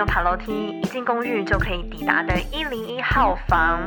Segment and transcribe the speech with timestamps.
[0.00, 3.84] 用爬楼梯，一进公寓就可以抵达的一零一号房。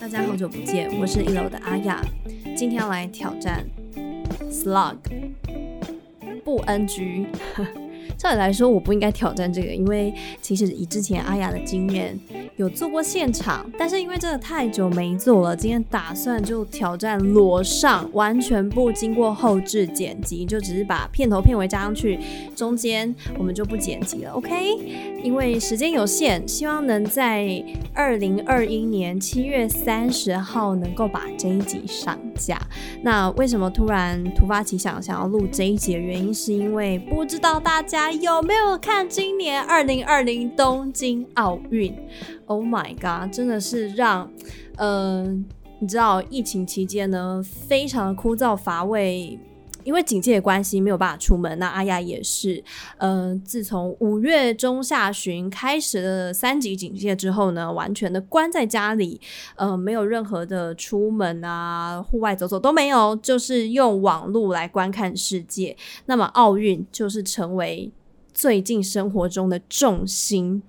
[0.00, 2.00] 大家好久不见，我是一楼的阿雅，
[2.56, 3.66] 今天要来挑战
[4.52, 4.98] Slug
[6.44, 7.26] 不 NG。
[8.16, 12.18] 照理来说，我不应该挑战这个，因为其实以之前阿雅的经验，
[12.56, 22.18] 有做过现场，但是因为真的太久没做了，今天打算就挑战裸上，完全不经过后置剪辑，就只是把片头片尾加上去，
[22.54, 24.52] 中间我们就不剪辑了，OK？
[25.22, 32.60] 因为时间有限，希望能在二零二一年七月三十号能够把这一集上架。
[33.02, 38.01] 那为什么突然突发奇想想要录这一集的原因，是因为不知道大家。
[38.10, 41.94] 有没有看今年二零二零东京奥运
[42.46, 44.30] ？Oh my god，真的是让，
[44.76, 45.44] 嗯、呃，
[45.78, 49.38] 你知道疫情期间呢，非常的枯燥乏味。
[49.84, 52.62] 因为警戒的关系没有办法出门，那阿雅也是，
[52.98, 59.20] 呃，自从五月中下旬开始的三级警戒之后呢，完全的关在家里，
[59.56, 65.76] 呃，没有任何的出门啊，户外走走都没有，就是用网络来观看世界。
[66.06, 67.90] 那么奥运就是成为
[68.32, 70.62] 最近生活中的重心。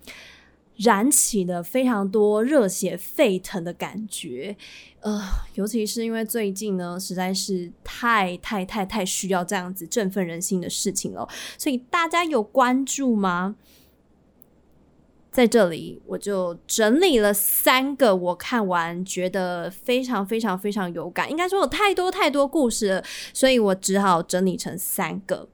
[0.78, 4.58] 燃起了非常多热血沸腾的感觉，
[5.04, 5.22] 呃，
[5.56, 13.56] 尤其是因为最近呢，实在是太太太太需要这样子振奋人心的事情了，所以大家有关注吗？
[15.30, 23.04] 在这里，我就整理了三个我看完觉得非常非常非常有感，应该说有太多太多故事了，
[23.34, 25.50] 所以我只好整理成三个。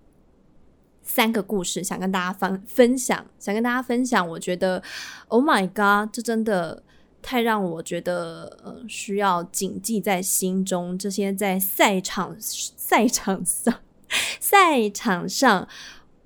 [1.01, 4.29] 三个故事想跟大家分分享，想跟大家分享。
[4.29, 4.83] 我觉得
[5.29, 6.83] ，Oh my God，这真的
[7.21, 10.97] 太让我觉得呃需要谨记在心中。
[10.97, 13.79] 这些在赛场赛场上
[14.39, 15.67] 赛场上，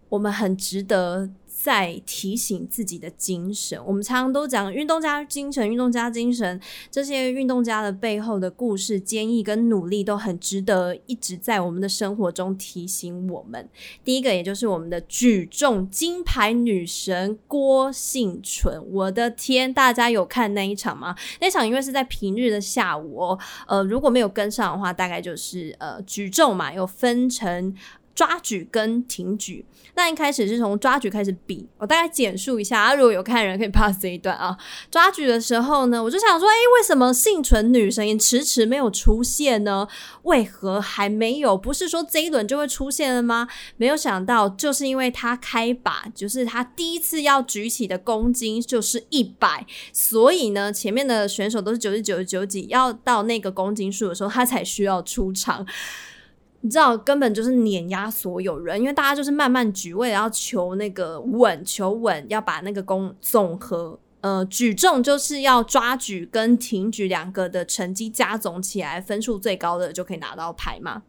[0.09, 1.29] 我们很值得。
[1.63, 6.59] 在提醒自己的精神，我们常常都讲运动家精神，运动家精神，
[6.91, 13.69] 这些运动家的背后的故事、坚毅跟努力都很值得一直在我们的生活中提醒我们。
[14.03, 21.16] 第一个，也就是我们的举重金牌女神郭婞淳，我的天，大家有看那一场吗？
[21.40, 27.74] 那场因为是在平日的下午哦，呃，如果没有跟上的话，大概就是呃举重嘛，又分成。
[28.16, 29.66] 抓举跟挺举，
[29.96, 34.56] 那一开始是从抓举开始比，我大概简述一下啊，如果有看人可以 pass 这一段啊。
[34.91, 39.88] 抓举的时候呢，我就想说，诶，为什么幸存女神也迟迟没有出现呢？
[40.24, 41.57] 为何还没有？
[41.57, 43.47] 不是说这一轮就会出现了吗？
[43.78, 55.66] 没有想到，就是因为她开把，就是她第一次要举起的公斤就是一百，所以呢，前面的选手都是九十九十九几，要到那个公斤数的时候，她才需要出场。
[56.66, 71.03] 你知道，根本就是碾压所有人，因为大家就是慢慢举，为了要求那个稳，求稳，要把那个功总和，呃，举重就是要抓举跟挺举两个的成绩加总起来，分数最高的就可以拿到牌嘛。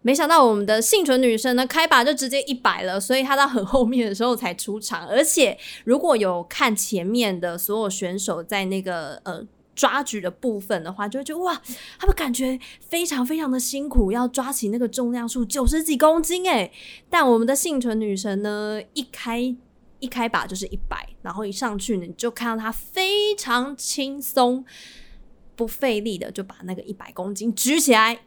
[0.00, 5.06] 没想到我们的幸存女生呢，开把就直接一百了，所以她到很后面的时候才出场。
[5.06, 9.46] 而且如果有看前面的所有选手在那个呃。
[9.76, 11.62] 抓举的部分的话，就会觉得哇，
[11.98, 16.72] 他们感觉非常非常的辛苦，要抓起那个重量数九十几公斤诶。
[17.08, 19.54] 但我们的幸存女神呢，一开
[20.00, 24.64] 一开把就是一百，然后一上去呢，你就看到她非常轻松、
[25.54, 28.18] 不费力的就把那个一百公斤举起来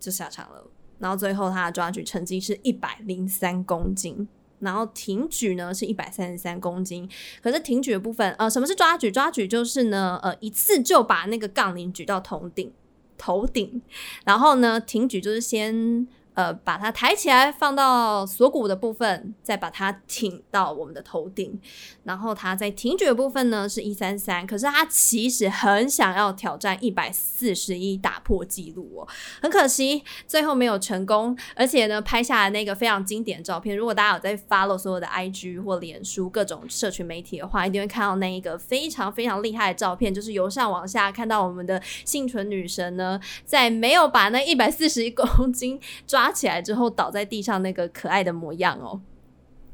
[0.00, 0.66] 就下场了。
[0.98, 4.26] 然后最后她的抓举成绩是一百零三公斤。
[4.66, 7.08] 然后挺举呢是一百三十三公斤，
[7.40, 9.10] 可是挺举的部分，呃，什么是抓举？
[9.10, 12.72] 抓举就是呢，呃，一次就把那个杠铃举到头顶，
[13.16, 13.80] 头顶。
[14.24, 21.58] 然后呢，挺举就是先呃，把它抬起来放到锁骨的部分，再把它挺到我们的头顶，
[22.04, 29.08] 然后它在挺举的部分呢是一三三，可是他其实很想要挑战一百四十一，打破纪录哦，
[29.40, 46.25] 很可惜最后没有成功，而且呢，拍下来那个非常经典的照片，如果大家有在 follow 所有的 IG 或脸书各种社群媒体的话，一定会看到那一个非常非常厉害的照片，就是由上往下看到我们的幸存女神呢，在没有把那一百四十一公斤抓。
[46.26, 49.00] 拉起来之后倒在地上那个可爱的模样哦，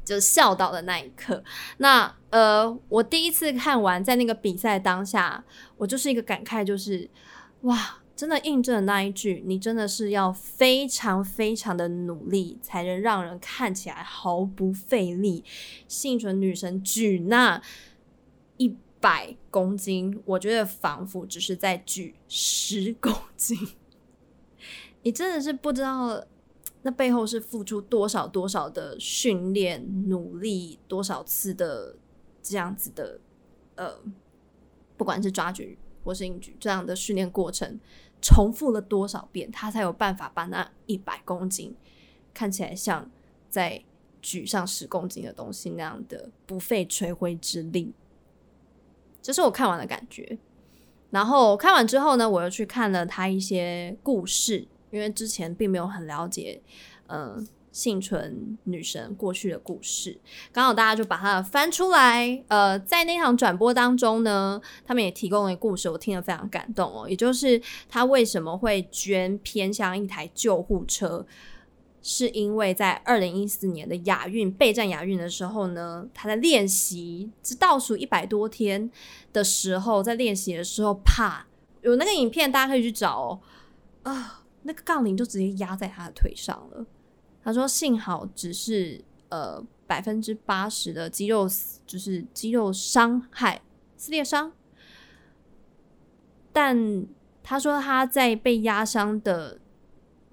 [0.05, 1.43] 就笑到的那一刻。
[1.77, 5.43] 那呃，我第一次看完，在那个比赛当下，
[5.77, 7.09] 我就是一个感慨，就是
[7.61, 15.43] 哇，真的印证了那一句：你真的是要非常非常的努力，才能让人看起来毫不费力。
[15.87, 17.59] 幸存女神举那
[18.57, 23.57] 一百公斤，我觉得仿佛只是在举十公斤。
[25.01, 26.23] 你真的是不知道。
[26.85, 31.95] 那背后是付出多少多少的训练、努力，多少次的
[32.41, 33.19] 这样子的
[33.75, 33.97] 呃，
[34.97, 37.79] 不管是抓举或是硬举这样的训练过程，
[38.21, 41.73] 重复了多少遍，他才有办法把那一百公斤
[42.33, 43.09] 看起来像
[43.49, 43.81] 在
[44.21, 47.93] 举上十公斤的东西那样的不费吹灰之力。
[49.21, 50.37] 这是我看完的感觉。
[51.11, 54.67] 然后看完之后呢，我又去看了他一些故事。
[54.93, 56.61] 因为之前并没有很了解，
[57.07, 60.19] 嗯、幸存女神过去的故事，
[60.51, 62.43] 刚好大家就把它翻出来。
[62.47, 67.09] 呃，在那场转播当中呢，他们也提供了一个故事，我听了非常感动哦。
[67.09, 67.59] 也就是
[67.89, 71.25] 他为什么会捐偏向一台救护车，
[72.03, 78.91] 是因为在二零一四年的亚运备战亚运的时候呢，他在练习，是倒数一百多天
[79.33, 81.47] 的时候，在练习的时候，怕
[81.81, 83.39] 有那个影片，大家可以去找哦。
[84.03, 84.42] 啊。
[84.63, 86.85] 那个杠铃就直接压在他的腿上了。
[87.43, 91.45] 他说：“幸好只是呃百分之八十的肌肉，
[91.85, 93.61] 就是肌肉伤害、
[93.97, 94.53] 撕裂伤。
[96.53, 97.05] 但
[97.43, 99.59] 他说他在被压伤的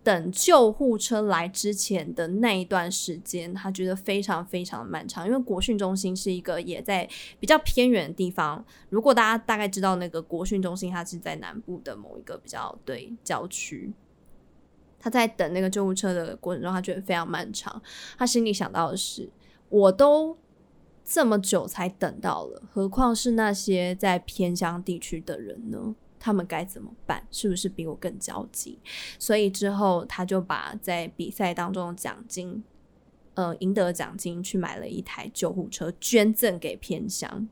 [0.05, 7.09] 等救护车来之前的那一段时间，他觉得非常非常漫长，因为国训中心是一个也在
[7.41, 8.65] 比较偏远的地方。
[8.89, 13.93] 如果大家大概知道那个国训中心，它是在南部的某一个比较对郊区。”
[15.01, 17.83] 他在等那个救护车的过程中，他觉得非常漫长。
[18.17, 19.29] 他心里想到的是：
[19.69, 20.37] 我都
[21.03, 25.97] 这么久才等到了，何况是那些在偏乡地区的人呢？
[26.23, 27.27] 他们该怎么办？
[27.31, 28.79] 是不是比我更焦急？
[29.19, 32.63] 所以之后他就把在比赛当中的奖金，
[33.33, 37.49] 呃，赢得奖金去买了一台救护车，捐赠给偏乡。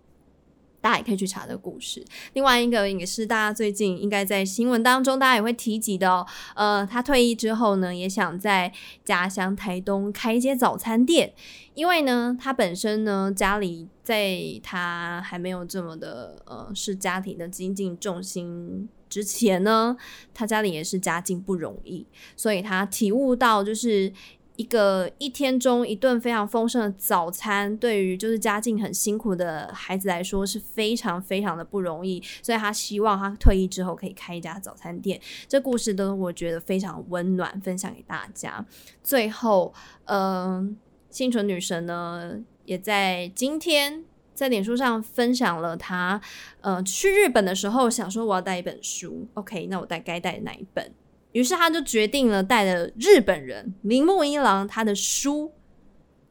[0.80, 2.04] 大家也可以去查这个故事。
[2.34, 6.24] 另外一个也是大家最近应该在新闻当中，大家也会提及的。
[6.54, 8.72] 呃，他退役之后呢，也想在
[9.04, 11.32] 家乡台东开一间早餐店，
[11.74, 19.96] 因为呢，他本身呢家里在他还没有这么的呃是家庭的经济重心之前呢，
[20.32, 24.12] 他家里也是家境不容易，所以他体悟到就是。
[24.58, 35.20] 一个一天中一顿非常丰盛的早餐，对于就是家境很辛苦的孩子来说是非常非常的不容易，所以他希望他退役之后可以开一家早餐店。
[35.46, 38.66] 这故事都我觉得非常温暖，分享给大家。
[39.00, 39.72] 最后，
[40.06, 40.68] 嗯、呃，
[41.08, 44.02] 幸存女神呢也在今天
[44.34, 46.20] 在脸书上分享了他，
[46.62, 50.92] 呃，去日本的时候想说我要带一本书，OK，那我带该带哪一本？
[51.38, 55.52] 于是他就决定了带了日本人铃木一郎他的书，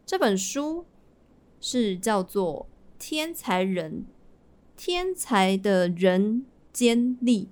[0.05, 0.85] 这本书
[1.61, 2.67] 是叫做
[3.01, 4.05] 《天才人
[4.75, 7.45] 天才的人间力》。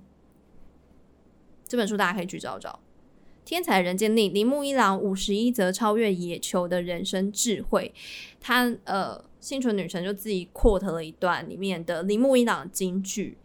[1.66, 2.72] 这本书大家可以去找找，
[3.48, 7.94] 《天才人间力》铃木一郎五十一则超越野球的人生智慧。
[8.38, 13.38] 他呃，幸存女神就自己 quote 了一段里面的铃木一郎的金句。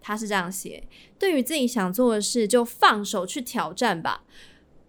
[0.00, 0.88] 他是这样写：
[1.18, 4.24] 对于自己想做的事，就放手去挑战吧。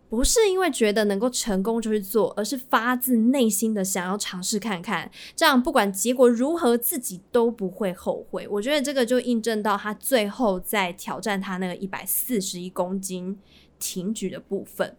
[0.10, 5.10] 不是因为觉得能够成功就去做，而是发自内心的想要尝试看看。
[5.38, 8.46] 这样不管结果如何，自己都不会后悔。
[8.50, 13.40] 我觉得这个就印证到他最后在挑战他那个一百四十一公斤
[13.80, 14.98] 挺举的部分。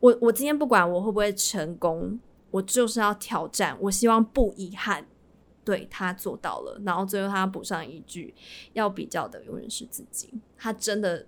[0.00, 2.18] 我我今天不管我会不会成功，
[2.50, 3.76] 我就是要挑战。
[3.78, 5.06] 我希望不遗憾。
[5.70, 8.34] 对，他做到了，然后最后他补上一句
[8.74, 11.24] ：“要比较的永远是自己。”他真的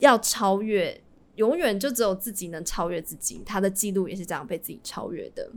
[0.00, 1.00] 要超越，
[1.36, 3.40] 永远就只有自己能超越自己。
[3.46, 5.52] 他的记录也是这样被自己超越的。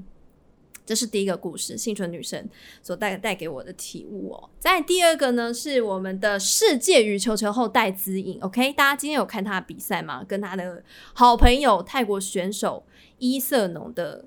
[0.86, 2.48] 这是第一个故事，幸存女神
[2.84, 4.50] 所带带给我的体悟哦。
[4.60, 8.40] 再第二个呢，是我们的世界羽球球后戴资颖。
[8.42, 10.24] OK，大家今天有看他的比赛吗？
[10.24, 10.84] 跟他的
[11.16, 12.86] 好朋友泰国选手
[13.18, 14.26] 伊瑟农的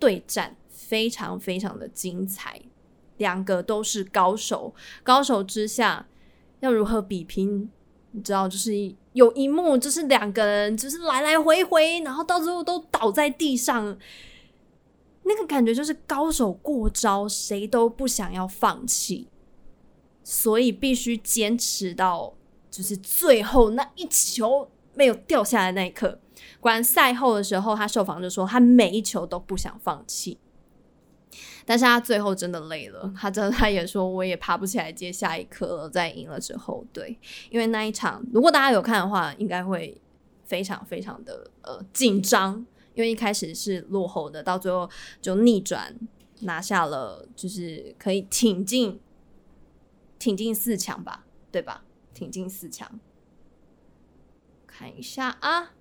[0.00, 2.62] 对战，非常非常的精彩。
[3.18, 6.06] 两个都是高手，高手之下
[6.60, 7.70] 要如何比拼？
[8.12, 8.72] 你知道，就是
[9.12, 13.98] 有一幕，就是两个人就是来来回回，然后到最后都倒在地上。
[15.28, 19.28] 那个感觉就是高手过招，谁都不想要放弃，
[20.22, 22.32] 所以必须坚持到
[22.70, 26.20] 就是最后那一球没有掉下来那一刻。
[26.60, 30.38] 果然赛后的时候，他受访就说他每一球都不想放弃，
[31.66, 35.90] 但是他最后真的累了，他真的他也说我也爬不起来接下一颗了。
[35.90, 37.18] 在赢了之后，对，
[37.50, 40.00] 因为那一场如果大家有看的话，应该会
[40.44, 42.64] 非常非常的呃紧张。
[42.94, 44.88] 因为一开始是落后的，到最后
[45.20, 45.94] 就逆转
[46.40, 48.98] 拿下了，就是可以挺进
[50.18, 51.84] 挺进四强吧，对吧？
[52.14, 52.98] 挺进四强，
[54.66, 55.74] 看一下啊！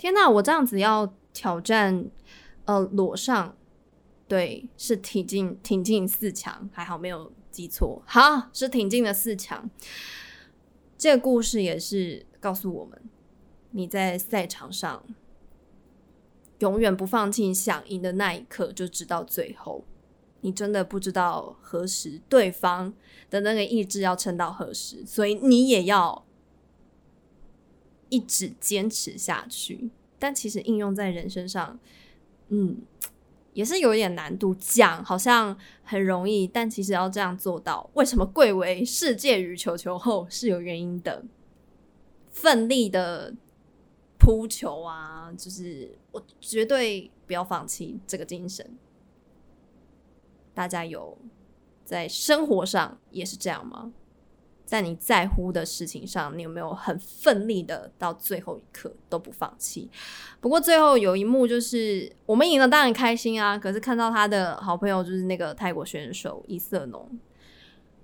[0.00, 2.06] 天哪，我这样子要挑战，
[2.64, 3.54] 呃，裸上，
[4.26, 7.30] 对，是挺进挺进四强，还好没有。
[7.50, 9.68] 记错，好，是挺进了四强。
[10.96, 12.98] 这个故事也是告诉我们，
[13.72, 15.04] 你在赛场上
[16.60, 19.84] 永远不放弃，想赢的那一刻就直到最后。
[20.40, 22.94] 你真的不知道何时对方
[23.28, 26.24] 的那个意志要撑到何时，所以你也要
[28.10, 29.90] 一直坚持下去。
[30.18, 31.80] 但其实应用在人身上，
[32.50, 32.82] 嗯。
[33.52, 41.24] 也是有一点难度，讲好像很容易，但其实要这样做到，为什么贵为世界羽球球后是有原因的。
[42.30, 43.34] 奋力的
[44.20, 48.78] 扑球啊，就是我绝对不要放弃这个精神。
[50.54, 51.18] 大家有
[51.84, 53.92] 在生活上也是这样吗？
[54.70, 59.90] 在你在乎的事情上，你有没有很奋力的到最后一刻都不放弃？
[60.40, 63.58] 不过最后有一幕就是我们赢了，当然开心啊。
[63.58, 67.18] 可是看到他的好朋友就是那个泰国选手伊瑟农，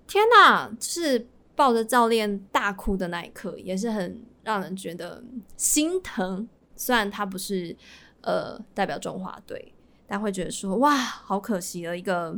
[0.08, 5.22] 天哪，就是抱着教练大哭的那一刻，也是很让人觉得
[5.56, 6.48] 心疼。
[6.74, 7.76] 虽然他不是
[8.22, 9.72] 呃代表中华队，
[10.08, 12.36] 但会觉得说哇，好可惜的一个，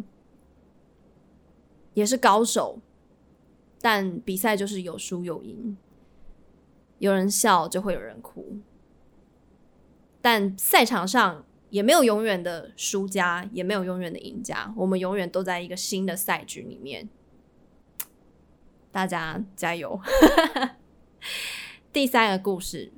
[1.95, 2.79] 也是高手。
[3.81, 5.77] 但比赛就是有输有赢，
[6.99, 8.59] 有人笑就会有人哭。
[10.21, 17.09] 但赛场上也没有永远的输家，也没有永远的赢家，我们永远都在一个新的赛局里面。
[18.91, 20.01] 大家加油！
[21.93, 22.93] 第三个故事，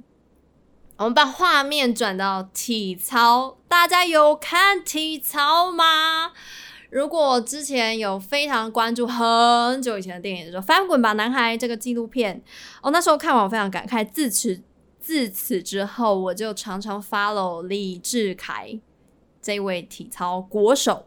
[0.97, 6.33] 我们把画面转到体操，大家有看体操吗？
[6.91, 12.43] 如果之前有非常关注很久以前的电影的时候，《翻滚吧，男孩》这个纪录片，
[12.83, 14.05] 哦，那时候看完我非常感慨。
[14.05, 14.61] 自此
[14.99, 18.81] 自此之后，我就常常 follow 李志凯
[19.41, 21.07] 这位体操国手。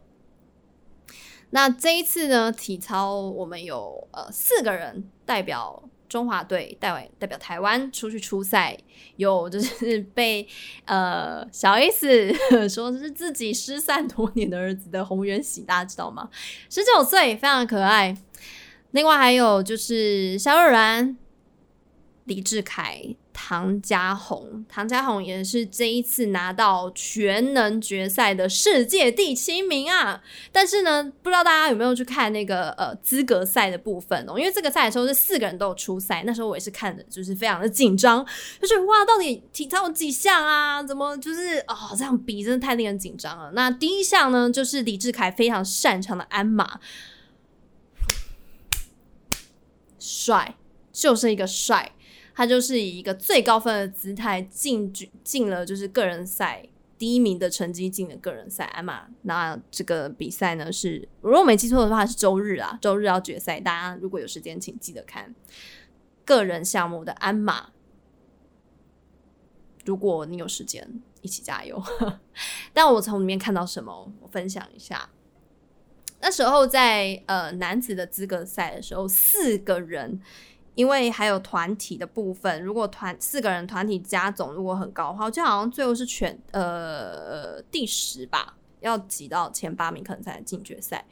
[1.49, 5.83] 那这一次呢，体操我们有呃四个人代表。
[6.13, 8.77] 中华队代表代表台湾出去出赛，
[9.15, 10.47] 有 就是被
[10.85, 12.31] 呃小 S
[12.69, 16.29] 说是自己失散多年的儿子的洪元喜，大家知道吗？
[16.69, 18.15] 十九岁，非常可爱。
[18.91, 21.17] 另外还有就是萧若然、
[22.25, 23.15] 李智凯。
[23.45, 30.23] 唐嘉鸿，唐嘉鸿也是这一次拿到全能决赛的世界第七名啊！
[30.49, 34.39] 但是呢，不知道大家有没有去看那个呃资格赛的部分哦？
[34.39, 38.25] 因为这个赛的时候是四个人都有出赛，那时候我也是看的，就是非常的紧张，
[38.61, 40.81] 就是哇，到底体操有几项啊？
[40.81, 43.51] 怎么就是哦这样比真的太令人紧张了。
[43.51, 46.79] 那第一项呢，就是李智凯非常擅长的鞍马，
[49.99, 50.55] 帅，
[50.93, 51.91] 就是一个帅。
[52.35, 54.91] 他就是以一个最高分的姿态进
[55.23, 59.07] 进了，就是个人赛第一名的成绩进了个人赛鞍马。
[59.21, 63.59] 那这个比赛呢是，如果没记错的话是周日啊，周日要决赛。
[63.59, 65.35] 大家如果有时间，请记得看
[66.25, 67.69] 个人项目的鞍马。
[69.85, 71.79] 如果你有时间，一起加油。
[72.73, 75.09] 但我从里面看到什么，我分享一下。
[76.19, 80.19] 那时候在呃男子的资格赛的时候，四个人。
[80.75, 91.05] 因为还有团体的部分，如果团四个人团体加总如果很高的话，就好像最后是全呃第十吧，要挤到前八名可能才进决赛。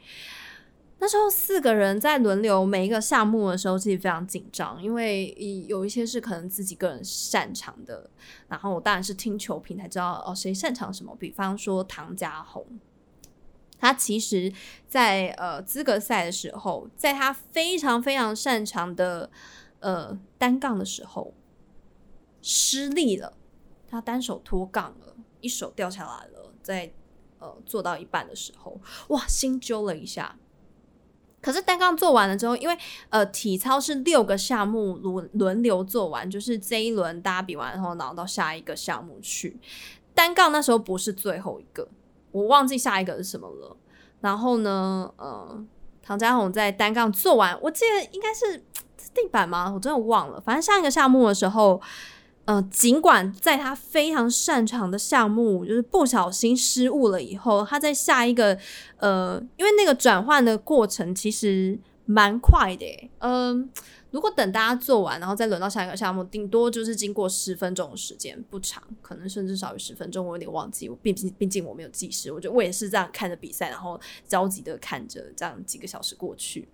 [0.98, 5.34] 那时候四个人在轮流每一个项目的时候，其实非常紧张，因为
[5.68, 8.08] 有一些是可能自己个人擅长的，
[8.46, 11.12] 然后我当然是听球评才知道哦谁擅长什么。
[11.18, 12.64] 比方说唐家红，
[13.82, 14.52] 他其实
[14.86, 19.28] 在呃资格赛的时候，在他非常非常擅长的
[19.80, 21.34] 呃单杠的时候
[22.40, 23.36] 失利了，
[23.88, 26.92] 他单手脱杠了，一手掉下来了，在
[27.40, 30.38] 呃做到一半的时候，哇，心揪了一下。
[31.40, 39.58] 可是单杠做完了之后，因为呃体操是六个项目轮轮流做完，就是这一轮大家比完然后，然后到下一个项目去。
[40.14, 41.88] 单杠那时候不是最后一个，
[42.32, 43.76] 我忘记下一个是什么了。
[44.20, 45.64] 然后呢，呃，
[46.02, 48.64] 唐家红在单杠做完，我记得应该是
[49.14, 49.70] 地板吗？
[49.72, 50.40] 我真的忘了。
[50.40, 51.80] 反正下一个项目的时候。
[52.44, 58.58] 呃，尽管在他非常擅长的项目，就是不小心失误了以后，他在下一个，
[58.96, 63.70] 呃，因为那个转换的过程其实蛮快的，嗯、
[64.12, 76.68] 如果等大家做完，然后再轮到下一个项目，顶多就是经过十分钟的时间，不长，可能甚至少于十分钟，我有点忘记，我毕竟毕竟我没有计时，我觉得我也是这样看着比赛，然后焦急的看着这样几个小时过去，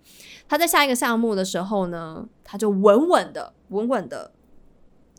[0.47, 4.31] 他在下一个项目的时候呢，他就稳稳的，稳稳的。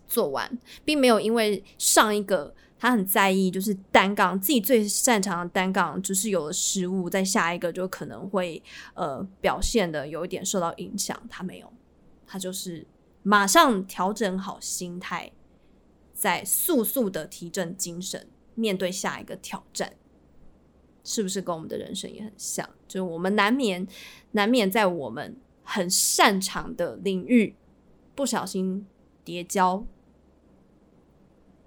[0.06, 8.60] 做完，并没有因为上一个他很在意，就是单杠自己最擅长的单杠，就是有了失误，在下一个就可能会
[8.94, 11.16] 呃表现的有一点受到影响。
[11.30, 11.72] 他没有，
[12.30, 12.86] 他就是
[13.24, 15.32] 马上调整好心态，
[16.12, 19.94] 再速速的提振精神，面对下一个挑战。
[21.02, 22.68] 是不是跟我们的人生也很像？
[22.86, 23.84] 就是我们难免
[24.30, 27.56] 难免在我们很擅长的领域
[28.14, 28.86] 不小心
[29.24, 29.84] 跌跤。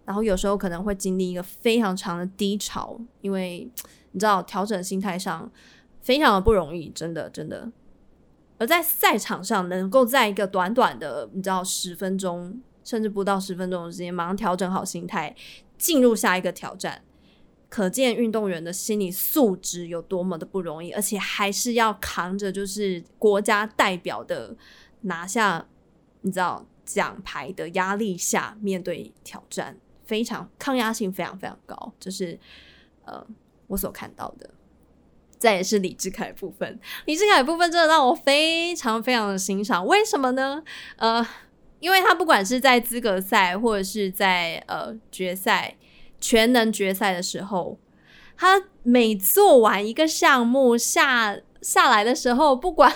[0.06, 3.70] 然后有时候可能会经历一个非常长的低潮，因为
[4.12, 5.52] 你知道调整心态上
[6.00, 7.70] 非常的不容易，真的真的。
[8.58, 15.36] 而在赛场上能够在一个短短的你知道十分钟甚至不到十分钟的时间，马上调整好心态，
[15.78, 17.02] 进入下一个挑战，
[17.70, 24.56] 可见运动员的心理素质有多么的不容易，而且还是要扛着就是国家代表的
[25.02, 25.66] 拿下
[26.22, 29.78] 你知道奖牌的压力下面对挑战。
[30.06, 32.38] 非常抗压性非常非常高，这、就是
[33.06, 33.26] 呃
[33.68, 34.50] 我所看到的。
[35.44, 39.86] 再也是李智凯部分，李智凯部分真的让我非常非常的欣赏。
[39.86, 40.64] 为什么呢？
[40.96, 41.28] 呃，
[41.82, 45.76] 因为他不管是在资格赛或者是在呃决赛
[46.22, 47.78] 全能决赛的时候，
[48.38, 52.90] 他每做完一个项目下下来的时候，不管。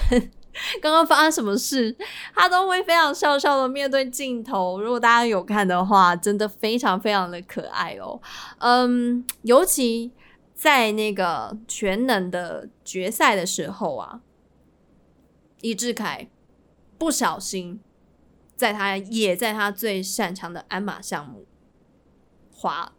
[0.82, 1.95] 刚刚发生什么事，
[2.34, 4.82] 他都会非常笑笑的面对镜头。
[4.82, 8.19] 如果大家有看的话，真的非常非常的可爱哦。
[8.58, 10.12] 嗯，尤其
[10.58, 14.22] 在那个全能的决赛的时候啊，
[15.62, 16.28] 李志凯
[16.98, 17.80] 不小心
[18.56, 21.46] 在他也在他最擅长的鞍马项目
[22.52, 22.91] 滑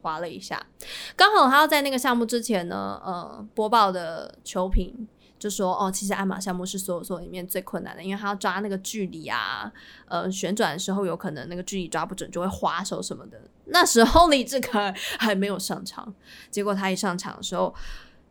[0.00, 0.68] 滑了一下，
[1.16, 5.08] 刚好他要在那个项目之前呢，呃，播报的球评。
[5.40, 9.72] 就说哦，其实鞍马项目是所有所有里面最困难的，因为他要抓那个距离啊，
[10.06, 13.40] 呃，旋转的时候有可能那个距离抓不准，就会滑手什么的。
[13.64, 16.14] 那时候李志凯还没有上场，
[16.50, 17.74] 结果他一上场的时候，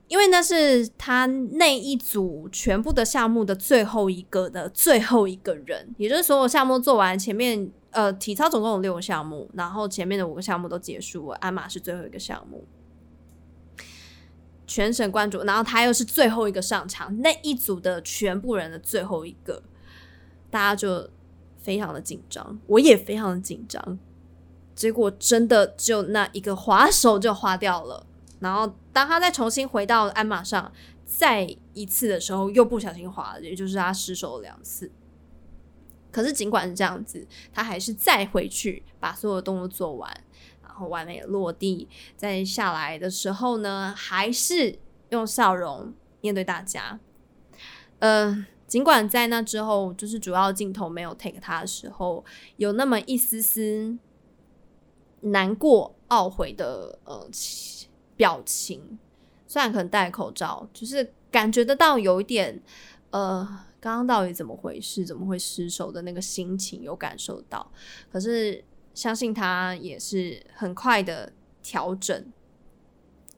[0.08, 12.67] 因为那是他那一组全部的项目的最后一个的最后一个人，也就是所有项目做完，前面呃体操总共有六个项目，然后前面的五个项目都结束了，鞍马是最后一个项目。
[14.69, 19.63] 全神贯注，然后他又是最后一个上场，那一组的全部人的最后一个，
[20.51, 21.10] 大家就
[21.58, 23.97] 非常的紧张，我也非常的紧张。
[24.75, 28.05] 结果真的就那一个滑手就滑掉了，
[28.39, 30.71] 然后当他再重新回到鞍马上
[31.03, 34.91] 再一次的时候，又不小心滑了，也就是他失手了两次。
[36.12, 40.23] 可是尽管是这样子，他还是再回去把所有的动作做完。
[40.88, 47.00] 完美落地，在下来的时候呢，还是用笑容面对大家。
[48.00, 52.24] 呃，尽管在那之后，就是主要镜头没有 take 他的时候，
[52.58, 53.98] 有那么一丝丝
[55.22, 57.28] 难过、懊悔的呃
[58.15, 58.98] 表情。
[59.48, 62.62] 虽然可能戴口罩，就是感觉得到有一点
[63.10, 63.46] 呃，
[63.80, 65.06] 刚刚到底怎么回事？
[65.06, 67.72] 怎么会失手的那个心情有感受到，
[68.12, 68.63] 可是。
[68.93, 72.32] 相信他也是很快的调整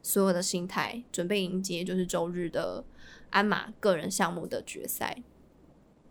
[0.02, 2.84] 所有的心态，准备迎接就是周日的
[3.30, 5.24] 鞍马个人项目的决赛。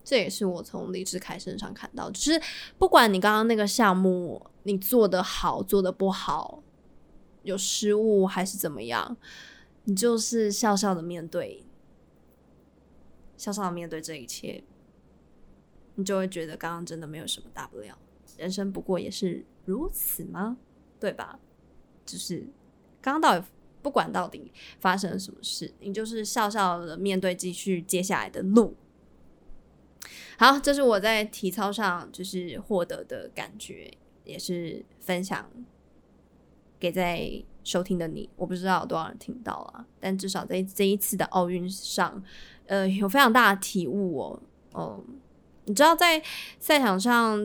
[0.03, 2.41] 这也是我从李志凯身上看到，就是
[2.79, 6.63] 不管你刚刚那个项目你做的好，做的不好，
[7.43, 9.17] 有失误还是怎么样，
[9.85, 11.65] 你就是笑笑的面对，
[13.37, 14.65] 笑笑的面对这一切，
[15.97, 17.99] 你就会觉得刚刚真的没有什么大不了，
[18.41, 20.57] 人生不过也是如此吗？
[20.99, 21.39] 对吧？
[22.05, 22.47] 就是
[23.01, 23.47] 刚到底
[23.83, 24.51] 不管到底
[24.81, 28.75] 发生了什么事，你就是笑笑的面对，继续接下来的路。
[30.39, 33.93] 好，这是我在体操上就是获得的感觉，
[34.25, 35.51] 也是分享
[36.79, 38.29] 给在收听的你。
[38.37, 42.23] 我不知道有多少人听到了，但至少在这一次的奥运上，
[42.67, 44.43] 呃，有非常大的体悟哦。
[44.75, 45.21] 嗯，
[45.67, 46.23] 你知道在
[46.59, 47.39] 赛场上。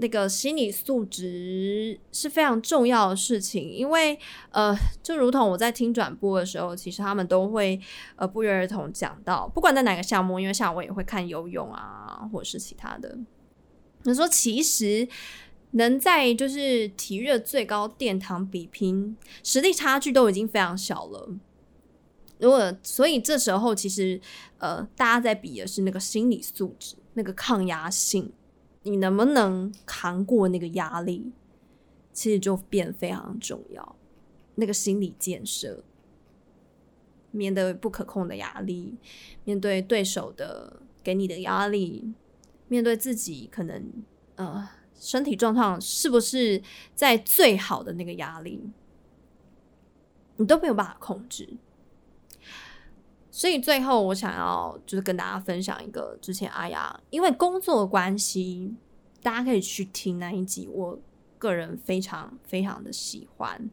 [0.00, 4.18] 那个心理素质是非常重要的事情，因为
[4.50, 7.78] 呃，就如同我在听转播的时候，其实他们都会
[8.16, 13.18] 呃不约而同讲到，不管在哪个项目，因为像我也会看游泳啊，或者是其他的。
[14.04, 15.06] 你说其实
[15.72, 21.28] 能在就是体育的最高殿堂比拼，实力差距都已经非常小了。
[22.38, 24.18] 如果所以这时候其实
[24.56, 28.32] 呃，大家在比的是那个心理素质，那个抗压性。
[28.82, 31.32] 你能不能扛过那个压力，
[32.12, 33.96] 其实就变非常重要。
[34.54, 35.84] 那个心理建设，
[37.30, 38.96] 面对不可控的压力，
[39.44, 42.12] 面对对手的给你的压力，
[42.68, 43.92] 面对自己可能
[44.36, 46.62] 呃身体状况是不是
[46.94, 48.70] 在最好的那个压力，
[50.36, 51.48] 你都没有办法控制。
[53.32, 58.74] 所以最后，我想要就是跟大家分享一个之前阿雅因为工作关系，
[59.22, 60.98] 大家可以去听那一集，我
[61.38, 63.70] 个人非常非常的喜欢，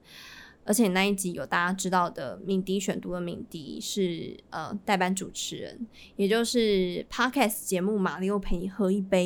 [0.63, 9.25] 而且那一集有大家知道的敏迪选读的敏迪是呃代班主持人，也就是 Podcast 节目《玛利欧陪你喝一杯》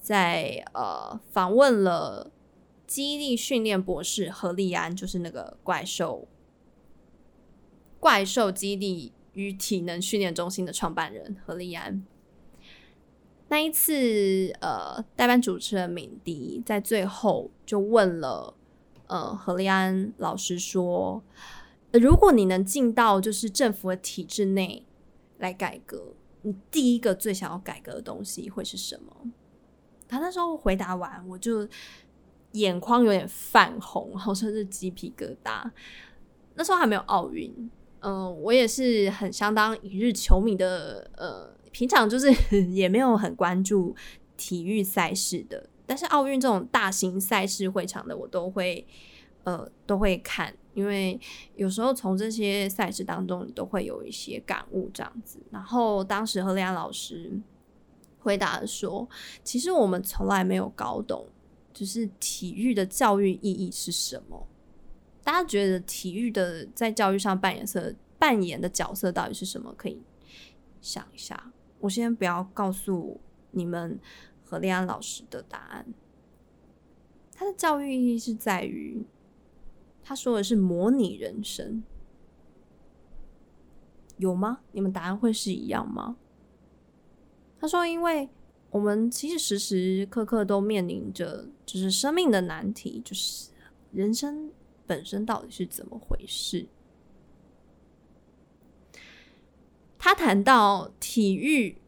[0.00, 2.30] 在呃访问了
[2.86, 6.28] 肌力训练博士何立安，就是那个怪兽
[7.98, 9.12] 怪兽肌力。
[9.34, 12.04] 与体能训练中心的创办人何立安，
[13.48, 18.54] 那一次，呃，代班主持人敏迪在最后就问了，
[19.06, 21.22] 呃，何立安老师说，
[21.92, 24.84] 如果你能进到就是政府的体制内
[25.38, 29.32] 来改革，你第一个最想要改革的东西会是什么？
[30.08, 31.68] 他那时候回答完，我就
[32.52, 35.70] 眼眶有点泛红，好像是鸡皮疙瘩。
[36.54, 37.70] 那时候还没有奥运。
[38.00, 42.32] 嗯、我也是很相当一日球迷的，呃，平常就是
[42.70, 43.94] 也没有很关注
[44.36, 48.86] 体育赛事的，但是奥运这种大型赛事会场的，我都会，
[49.44, 51.20] 呃，都会看，因为
[51.56, 55.38] 有时候从这些赛事当中，都会有一些感悟这样子。
[55.50, 57.38] 然后当时何立安老师
[58.18, 59.08] 回答说，
[59.44, 61.26] 其实我们从来没有搞懂，
[61.74, 64.46] 就是体育的教育意义是什么。
[65.30, 69.72] 大家觉得体育的在教育上扮演色扮演的角色到底是什么？
[69.76, 70.02] 可以
[70.80, 71.52] 想一下。
[71.78, 73.20] 我先不要告诉
[73.52, 73.96] 你们
[74.42, 75.86] 何立安老师的答案。
[77.32, 79.06] 他的教育意义是在于，
[80.02, 81.84] 他说的是模拟人生，
[84.16, 84.62] 有吗？
[84.72, 86.16] 你们答案会是一样吗？
[87.60, 88.28] 他说，因为
[88.70, 93.50] 我们其实时时刻刻都面临着就是生命的难题，就是
[93.92, 94.50] 人生。
[94.90, 96.66] 本身到底是怎么回事？
[99.96, 101.78] 他谈到体育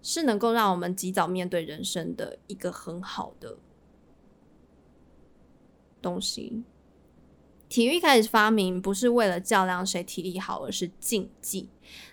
[0.00, 3.58] 是能够让我们及早面对人生的一个很好的
[6.00, 6.62] 东西。
[7.68, 11.68] 体育开始发明不是为了较量谁体力好，而是竞技。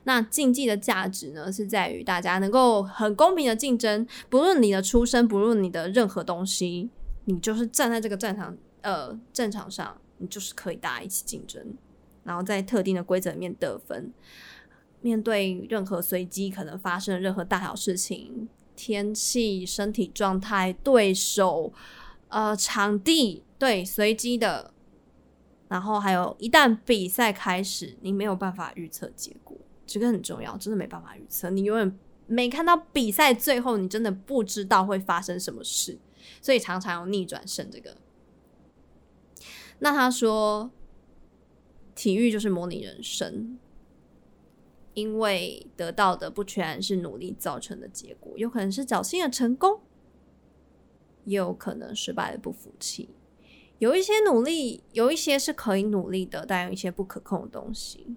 [0.06, 6.90] 那竞技的价值呢，是在于大家能够很公平的竞争，不论你的出身，不论你的任何东西，
[7.26, 8.58] 你就是站在这个战场。
[8.86, 11.74] 呃，战场上你就是可以大家一起竞争，
[12.24, 14.14] 然后在特定的规则里面得分。
[15.02, 21.74] 面对任何随机可能发生的任何大小事情，天气、身体状态、对手、
[22.28, 24.72] 呃，场地，对，随机的。
[25.68, 31.50] 然后还有一旦比赛开始，你没有办法预测结果，这个很重要，真的没办法预测。
[31.50, 35.98] 你永远没看到比赛最后，你真的不知道会发生什么事，
[36.40, 37.98] 所以常常有逆转胜这个。
[39.80, 40.72] 那他说，
[41.94, 43.60] 体育就是模拟人生，
[44.94, 49.82] 因为得到的不全是努力造成的结果，有可能是侥幸的成功，
[51.26, 53.10] 也有可能失败的不服气。
[53.80, 58.16] 有一些努力，有一些是可以努力的，但有一些不可控的东西。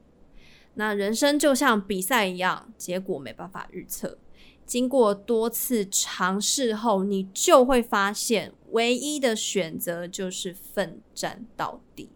[0.74, 4.16] 那人生就像比赛一样，结果没办法预测。
[4.64, 12.10] 经过多次尝试后，你就会发现，唯一的选择就是奋战到底。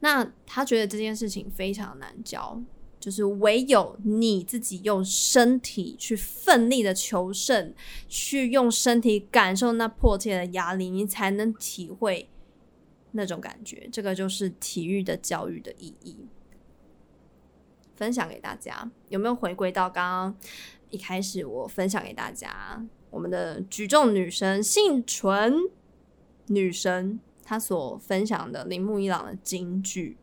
[0.00, 2.62] 那他觉得这件事情非常难教，
[3.00, 7.74] 就是唯有你自己用身体去奋力的求胜，
[8.08, 12.28] 去用身体感受那迫切的压力，你才能体会
[13.12, 13.88] 那种感觉。
[13.92, 16.16] 这个就是体育的教育的意义。
[17.96, 20.36] 分享给大家，有没有回归到刚刚
[20.90, 25.54] 一开始我分享给大家，我们的举重女神幸存
[26.46, 30.18] 女神她所分享的铃木一朗的金句。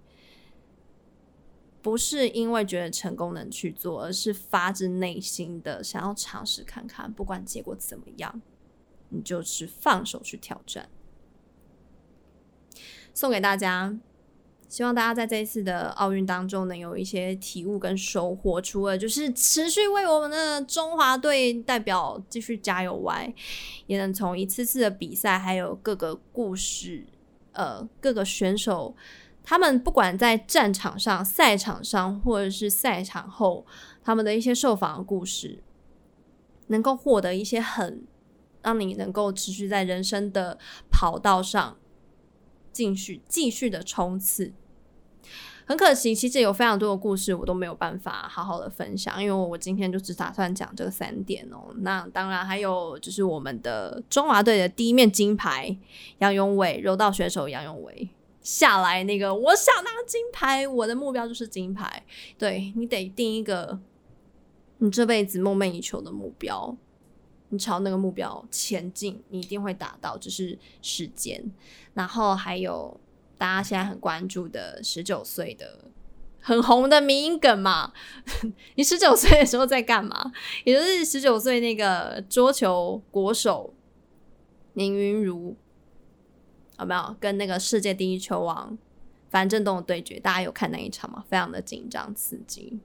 [1.82, 8.42] 不是因为觉得成功能去做，而是发自内心的想要尝试看看，不管结果怎么样，
[9.10, 10.90] 你就是放手去挑战。
[13.14, 13.96] 送给大家，
[14.68, 18.60] 希望大家在这一次的奥运当中能有一些体悟跟收获。
[18.62, 23.34] 除了就是持续为我们的中华队代表继续加油外，
[23.88, 27.06] 也能从一次次的比赛，还有各个故事，
[27.54, 28.96] 呃，各个选手。
[29.44, 33.64] 他们不管在战场上、赛场上，或者是赛场后，
[34.04, 35.62] 他们的一些受访的故事，
[36.68, 38.08] 能够获得一些很
[38.64, 40.58] 让你能够持续在人生的
[40.90, 41.78] 跑道上
[42.76, 44.52] 继续继续的冲刺。
[45.66, 51.74] 很可惜，其实有非常多的故事我都没有办法好好的分享，因为我今天就只打算讲这三点哦。
[51.78, 55.76] 那当然还有就是我们的中华队的第一面金牌
[56.20, 58.10] 杨永伟，柔道选手杨永伟。
[58.42, 62.06] 下来那个，我想拿金牌，我的目标就是金牌。
[62.38, 63.80] 对，你得定一个
[64.78, 66.78] 你这辈子梦寐以求的目标，
[67.50, 71.52] 你朝那个目标前进，你一定会达到，只是时间。
[71.94, 73.00] 然后还有
[73.38, 75.86] 大家现在很关注的十九岁的
[76.42, 77.94] 很红的迷因梗嘛，
[78.76, 80.32] 你十九岁的时候在干嘛？
[80.64, 83.74] 也就是十九岁那个桌球国手
[84.74, 85.56] 林云如。
[86.78, 88.78] 有没有跟那个世界第一球王
[89.30, 90.20] 樊振东的对决？
[90.20, 91.24] 大家有看那一场吗？
[91.30, 92.80] 非常的紧张刺激。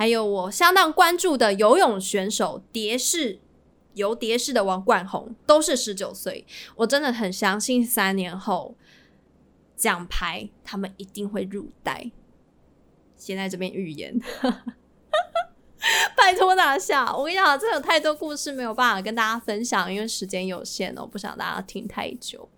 [0.00, 3.38] 还有我相当关注的游泳选手蝶式
[3.92, 6.46] 游蝶式的王冠宏，都是十九岁。
[6.76, 8.74] 我真的很相信三年后
[9.76, 12.10] 奖牌他们一定会入袋。
[13.18, 14.18] 先在这边预言。
[16.16, 17.14] 拜托拿下！
[17.14, 22.48] 我跟你讲，这有太多故事没有办法跟大家分享，因为时间有限哦，不想大家听太久。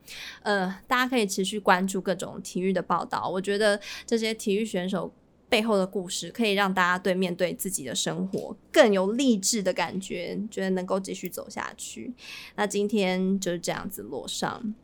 [0.43, 3.29] 呃，大家可以持续关注各种体育的报道。
[3.29, 5.13] 我觉得这些体育选手
[5.53, 12.15] 背后的故事，可以让大家对面对自己的生活更有励志的感觉，觉得能够继续走下去。
[12.57, 14.75] 那今天就是这样子落上，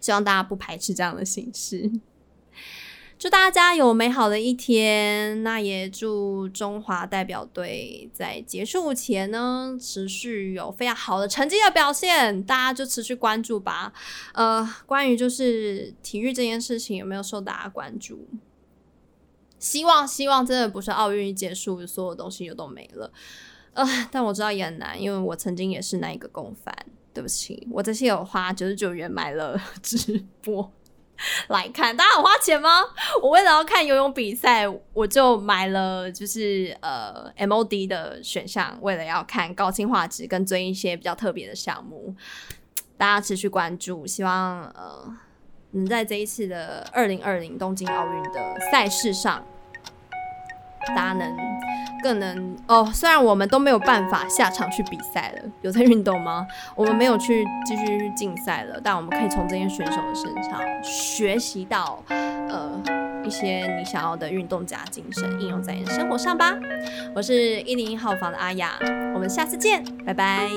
[0.00, 1.88] 希望大家不排斥这样的形式。
[3.16, 12.42] 祝大家有美好的一天，那也祝中华代表队在结束前呢，持续有非常好的成绩的表现。
[12.42, 13.92] 大家就持续关注吧。
[14.32, 18.26] 呃，关于就是体育这件事情，有没有受大家关注？
[19.64, 23.10] 希望希望真的不是奥运一结束，所有东西又都没了。
[23.72, 26.74] 呃，但我知道也很难，因为我曾经也是那一个共犯。
[27.14, 30.68] 对不起，我这些有花九十九元买了直播。
[31.46, 32.80] 来看，大家有花钱吗？
[33.22, 42.16] 我为了要看游泳比赛，我就买了就是呃 MOD 的选项，为了要看高清画质跟追一些比较特别的项目。
[42.96, 45.16] 大家持续关注，希望呃
[45.70, 49.46] 能在这一次的二零二零东京奥运的赛事上，
[50.88, 51.36] 大家能
[52.02, 56.46] 更能哦，虽然我们都没有办法下场去比赛了，有在运动吗？
[56.74, 62.70] 我们没有去继续竞赛了，但我们可以从这些选手的身上学习到呃
[63.24, 66.54] 一些你想要的运动家精神，应用在你的生活上吧。
[67.14, 68.72] 我是一零一号房的阿雅，
[69.14, 70.48] 我们下次见，拜拜。